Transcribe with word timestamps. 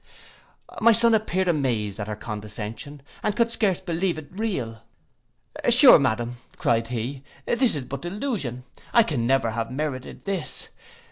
My 0.81 0.93
son 0.93 1.13
appeared 1.13 1.47
amazed 1.47 1.99
at 1.99 2.07
her 2.07 2.15
condescension, 2.15 3.03
and 3.21 3.35
could 3.35 3.51
scarce 3.51 3.79
believe 3.79 4.17
it 4.17 4.29
real.—'Sure, 4.31 5.99
madam,' 5.99 6.37
cried 6.57 6.87
he, 6.87 7.23
'this 7.45 7.75
is 7.75 7.85
but 7.85 8.01
delusion! 8.01 8.63
I 8.93 9.03
can 9.03 9.27
never 9.27 9.51
have 9.51 9.69
merited 9.69 10.25
this! 10.25 10.69